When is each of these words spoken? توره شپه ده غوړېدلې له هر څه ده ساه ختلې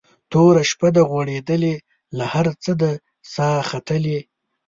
توره 0.31 0.63
شپه 0.71 0.89
ده 0.95 1.01
غوړېدلې 1.09 1.75
له 2.17 2.25
هر 2.33 2.45
څه 2.63 2.71
ده 2.81 2.91
ساه 3.33 3.61
ختلې 3.69 4.19